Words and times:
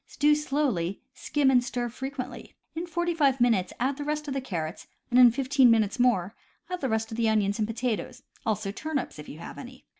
Stew 0.07 0.33
slowly, 0.33 0.99
skim 1.13 1.51
and 1.51 1.63
stir 1.63 1.87
frequently. 1.87 2.55
In 2.73 2.87
forty 2.87 3.13
five 3.13 3.39
minutes 3.39 3.71
add 3.79 3.97
the 3.97 4.03
rest 4.03 4.27
of 4.27 4.33
the 4.33 4.41
carrots, 4.41 4.87
and 5.11 5.19
in 5.19 5.29
fifteen 5.29 5.69
minutes 5.69 5.99
more 5.99 6.33
add 6.71 6.81
the 6.81 6.89
rest 6.89 7.11
of 7.11 7.17
the 7.17 7.29
onions 7.29 7.59
and 7.59 7.67
potatoes, 7.67 8.23
also 8.43 8.71
turnips, 8.71 9.19
if 9.19 9.29
you 9.29 9.37
have 9.37 9.59
any. 9.59 9.85